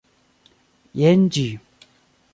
[1.01, 1.47] Jen ĝi